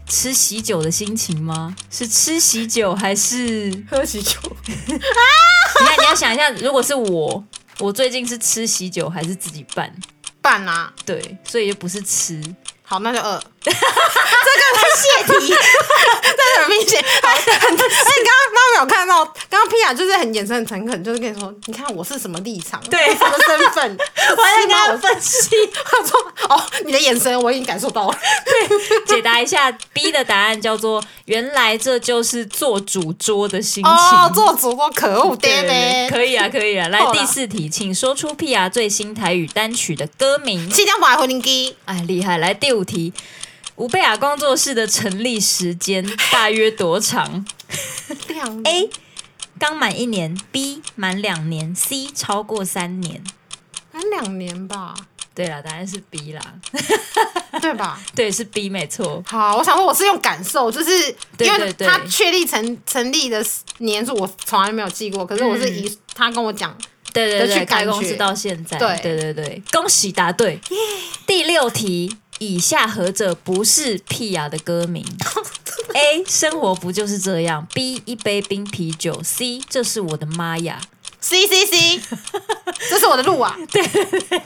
[0.07, 1.75] 吃喜酒的心情吗？
[1.89, 4.39] 是吃喜酒还是喝喜酒？
[4.87, 7.43] 你看，你要想一下，如果是我，
[7.79, 9.93] 我最近是吃喜酒还是自己办？
[10.41, 12.39] 办啊，对，所以就不是吃。
[12.85, 13.41] 好，那就二。
[14.73, 15.55] 这个是泄题，
[16.23, 17.03] 这很明显。
[17.21, 25.49] 好，哎，你刚刚妈妈有看到，刚刚屁雅就是很眼神很诚恳，就是跟你说，你看我是什么立场，对，什么身份， 我在跟他分析。
[25.83, 28.17] 他说，哦，你的眼神我已经感受到了。
[28.45, 33.93] 对，解答一下 B 的答案叫做，原来这就是做主桌的心情。
[33.93, 36.09] 哦，做主桌可恶，爹爹。
[36.09, 36.87] 可以啊，可以啊。
[36.95, 40.69] 来第四题，请说出屁雅最新台语单曲的歌名。
[40.69, 41.75] 七点半回零机。
[41.85, 42.37] 哎，厉害！
[42.37, 43.13] 来第五题。
[43.77, 47.45] 吴贝雅工作室的成立时间大约多长？
[48.29, 48.89] 两 A
[49.59, 53.21] 刚满一年，B 满两年，C 超过三年。
[53.91, 54.95] 满两年吧？
[55.33, 56.41] 对了，答案是 B 啦，
[57.61, 58.01] 对吧？
[58.15, 59.21] 对，是 B 没错。
[59.27, 63.45] 好，我想说我是用感受，就是因为他确立成成立的
[63.79, 65.25] 年数，我从来没有记过。
[65.25, 66.73] 可是我是以他跟我讲，
[67.11, 70.61] 对对对，开公司到现在，对对对对，恭喜答对。
[71.27, 72.15] 第六题。
[72.39, 75.05] 以下何者不是屁雅的歌名？
[75.93, 76.23] A.
[76.27, 78.01] 生活不就是这样？B.
[78.05, 79.61] 一杯冰啤酒？C.
[79.69, 80.81] 这是我的妈呀
[81.21, 82.01] ！C C C，
[82.89, 83.57] 这是我的路啊！
[83.71, 84.41] 对对对，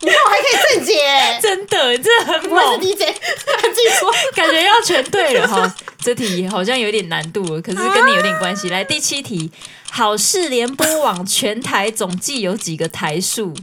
[0.00, 2.58] 你看我还可以正解，真的，真的很猛。
[2.58, 5.74] 我是 DJ，自己说，感觉要全对了哈。
[6.00, 8.68] 这题好像有点难度，可是跟你有点关系。
[8.68, 9.50] 来第七题，
[9.90, 13.54] 好事联播网全台总计有几个台数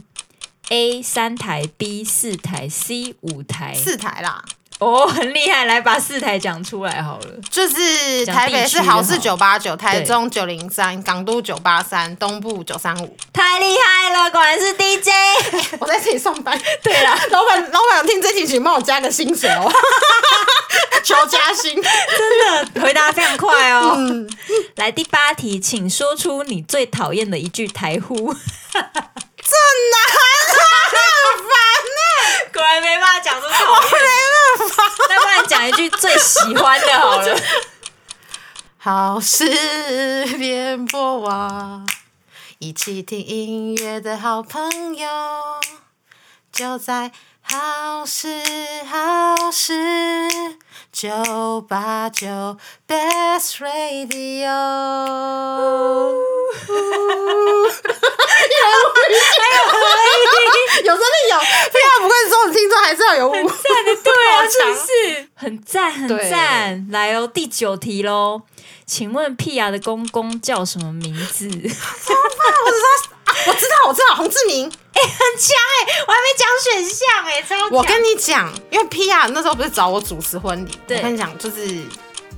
[0.70, 4.42] ？A 三台，B 四台，C 五台，四台啦。
[4.78, 7.26] 哦，oh, 很厉害，来把四台讲出来好了。
[7.48, 13.16] 就是台北是好事九八九，台中九零三，港都九八三，东部九三五。
[13.32, 15.08] 太厉害了，果然是 DJ。
[15.80, 16.60] 我在这里上班。
[16.82, 19.72] 对啦， 老板，老板有听这题，请帮我加个薪水哦。
[21.02, 23.94] 求加薪，真的回答非常快哦。
[23.96, 24.28] 嗯、
[24.74, 28.34] 来第八题，请说出你最讨厌的一句台呼。
[29.48, 29.52] 这
[29.92, 30.18] 难很
[31.38, 31.48] 烦
[31.96, 32.00] 呢，
[32.52, 33.90] 果然没办法讲出讨厌。
[33.92, 33.96] 没
[34.58, 37.40] 办法，那不然讲一句最喜欢的好了。
[38.78, 39.44] 好事
[40.24, 41.86] 联播网，
[42.58, 45.08] 一起听音乐的好朋友，
[46.56, 48.42] 就在好事
[48.90, 49.74] 好事
[50.90, 52.26] 九八九
[52.88, 54.46] Best Radio。
[60.82, 61.38] 有真的有，
[61.70, 63.30] 非常不愧是说的听众，还是要有。
[63.30, 65.28] 很赞的，对啊，是不是？
[65.34, 66.88] 很赞，很赞。
[66.90, 68.40] 来哦，第九题喽，
[68.86, 71.50] 请问屁雅的公公叫什么名字？
[71.50, 71.60] 我
[73.26, 74.66] 说，我知道，我知道，洪志明。
[74.66, 77.68] 哎，很强哎，我还没讲选项哎，超。
[77.76, 81.82] 我跟你讲，因为 Pia 那时候不是找我主持婚礼，我跟你讲，就是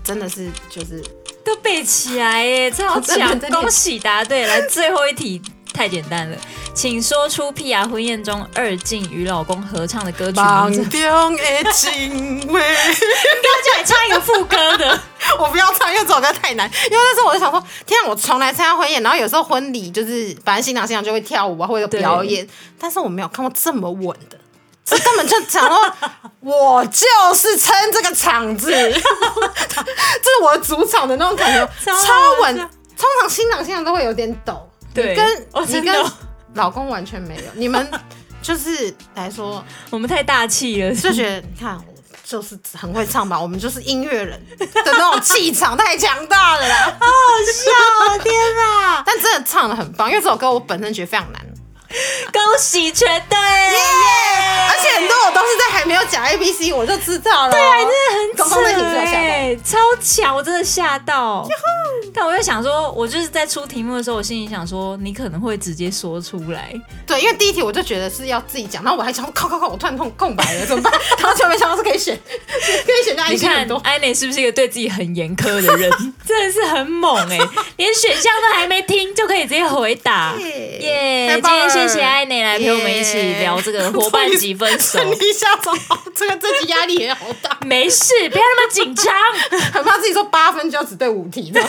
[0.02, 1.00] 真的是就是
[1.44, 3.38] 都背起来哎，超强！
[3.50, 5.40] 恭喜答对，来最后一题。
[5.78, 6.36] 太简单了，
[6.74, 10.98] 请说出碧雅婚宴中二静与老公合唱的歌曲梦名字。
[10.98, 15.00] 中的情话，要叫你唱一个副歌的。
[15.38, 16.68] 我不要唱，因为这首歌太难。
[16.68, 22.44] 因为那时候我就想说，天啊，我从来参加婚宴，然后有时候婚礼就是，反正新郎新娘就会跳舞啊，或者表演，
[22.80, 24.36] 但是我没有看过这么稳的。
[24.84, 25.92] 这根本就讲说，
[26.40, 27.06] 我就
[27.36, 29.00] 是撑这个场子， 这是
[30.42, 32.56] 我的主场的那种感觉，超稳。
[32.56, 34.67] 通常新郎新娘都会有点抖，
[35.02, 36.12] 对，你跟、哦、你跟
[36.54, 37.88] 老公完全没有，你们
[38.42, 41.78] 就是来说， 我们太大气了，就觉得你看。
[42.24, 49.02] 就是很会唱吧，我们就是音乐人的那种气场太强大了啦，好 好笑，天哪！
[49.06, 51.42] 但真的唱的很棒，因为这首歌我本身觉得非常难。
[52.32, 53.38] 恭喜全对!
[53.38, 57.76] 而且很多我都是在还没有讲 A B C 我就知道了，对啊，
[58.36, 61.46] 真的很扯哎，超强，我真的吓到。
[62.14, 66.72] 但我又想说，我就是在出题目的时候，我心里想说，你可能会直接说出来。
[67.06, 70.92] 对，因为第一题我就觉得是要自己讲，然后我还想，靠靠靠，我突然空空白了，怎么办？
[71.18, 72.18] 然后就没想到是可以选，
[72.84, 73.26] 可以选到。
[73.28, 75.90] 你看安内是不是一个对自己很严苛的人？
[76.26, 77.38] 真的是很猛哎，
[77.76, 81.40] 连选项都还没听就可以直接回答，耶！
[81.42, 84.98] 今天谢谢安内来陪我们一起聊这个伙伴几分熟。
[85.08, 87.56] 你下总好，这个这题压力也好大。
[87.62, 89.14] 没事，不要那么紧张，
[89.72, 91.60] 很怕自己说八分就要只对五题的。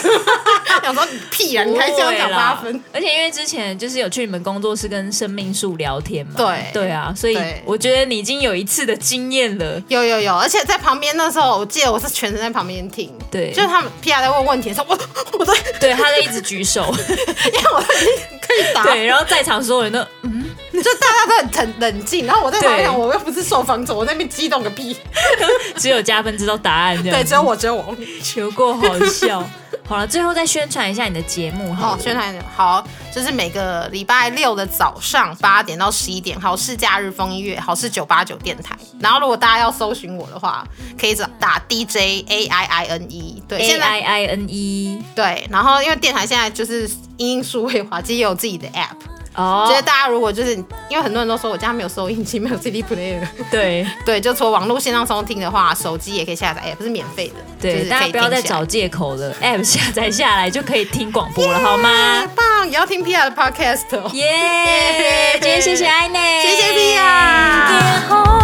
[0.83, 1.63] 想说你屁啊！
[1.63, 2.83] 你还想讲八分？
[2.91, 9.81] 而且因为之前就是有去你们工作室跟生命树聊天嘛，对对啊，所以我觉得你已经有一次的经验了。
[9.87, 14.97] 有有有，而且在旁边那时候，我记得我是全程在旁边听，对，就是他们 PR 在问问题的时候， 我
[15.39, 24.97] 我在对他在一直举手， 因为我可以答，对，然后在场所有人都嗯，就大家都很冷冷静，然后我在旁边，我又不是受访者，我在那边激动个屁，
[25.77, 29.47] 只有加分知道答案这样，对，只有我，只有我，求过好笑。
[29.89, 31.97] 好了，最后再宣传一下你的节目哈。
[31.99, 38.77] 宣传好，就是每个礼拜六的早上八点到十一点，好事假日风音乐，好事九八九电台。
[38.99, 40.63] 然后如果大家要搜寻我的话，
[40.95, 45.47] 可以找打 DJ A I I N E，对，A I I N E，对。
[45.49, 46.87] 然后因为电台现在就是
[47.17, 48.95] 因应数位化，其实也有自己的 App。
[49.35, 50.55] 哦，觉得大家如果就是
[50.89, 57.35] 因为很多人都说我家没有收音机，没有 CD player，对 对，就从网络线上收听的话，手机也可以下载，App 是免费的。
[57.61, 62.25] 对，就是、大家不要再找借口了，App 下载下来就可以听广播了，好吗？
[62.35, 64.13] 棒，也要听 Pia 的 Podcast。
[64.13, 64.25] 耶、
[65.37, 68.38] yeah，今天谢谢艾内，谢谢 Pia。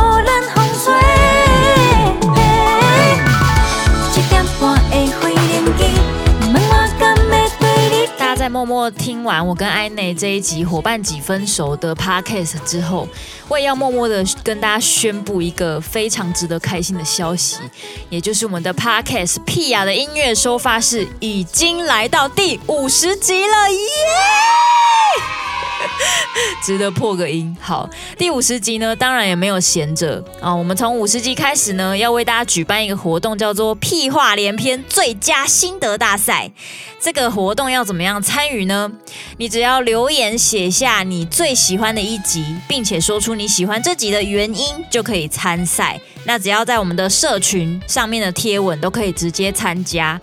[8.45, 13.07] 在默默听完我跟艾内这一集伙伴几分熟的 podcast 之后，
[13.47, 17.57] 我也要默默的跟大家宣布一个非常值得开心的消息，
[18.07, 23.79] 也就是我们的 podcast 屁雅的音乐收发室已经来到第五十集了，耶！
[26.63, 27.55] 值得破个音。
[27.61, 30.53] 好，第五十集呢，当然也没有闲着啊。
[30.53, 36.51] 我们从五十集开始呢，要为大家举办一个活动，叫做“屁话连篇最佳心得大赛”。
[36.99, 38.91] 这个活动要怎么样参与呢？
[39.37, 45.99] 你只要留言写下你最喜欢的一集，并且说出你喜欢这集的原因，就可以参赛。
[46.23, 50.19] 那只要在我们的社群上面的贴文都可以直接参加。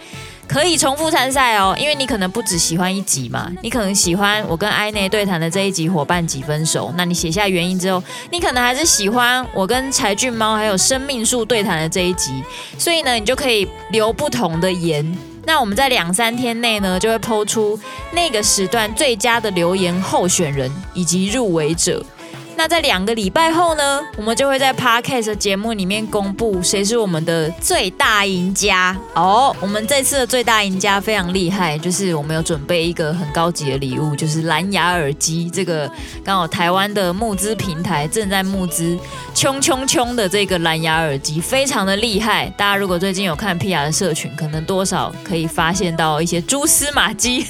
[0.52, 12.42] 可以重复参赛哦，因为你可能不只喜欢一集嘛，你可能喜欢我跟艾内对谈的这一集伙伴几分熟，那你写下原因之后，你可能还是喜欢我跟柴郡猫还有生命树对谈的这一集，
[12.76, 15.16] 所以呢，你就可以留不同的言。
[15.46, 17.80] 那我们在两三天内呢，就会抛出
[18.12, 22.04] 那个时段最佳的留言候选人以及入围者。
[22.62, 29.52] 那在两个礼拜后呢，我们就会在 Podcast 节目里面公布谁是我们的最大赢家哦。
[29.60, 35.50] 我们这次的最大赢家非常厉害，就是我们有准备一个很高级的礼物，就是蓝牙耳机。
[35.50, 35.90] 这个
[36.22, 38.96] 刚好台湾的募资平台正在募资，
[39.34, 42.46] 冲冲冲的这个蓝牙耳机非常的厉害。
[42.56, 47.44] 大家如果最近有看 PR 的社群，可能多少可以发现到一些蛛丝马迹。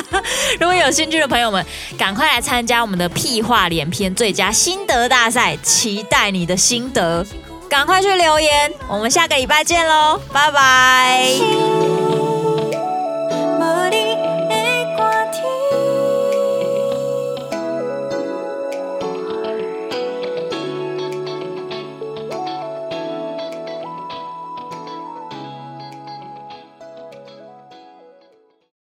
[0.60, 1.64] 如果有兴趣的朋友们，
[1.96, 7.26] 赶快来参加我们的屁话连篇最佳心得大赛，期待你的心得，
[7.68, 11.99] 赶快去留言，我们下个礼拜见喽，拜拜。